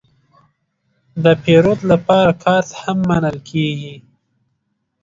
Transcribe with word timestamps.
د 1.23 1.25
پیرود 1.43 1.79
لپاره 1.91 2.31
کارت 2.43 2.69
هم 2.81 2.97
منل 3.09 3.37
کېږي. 3.49 3.95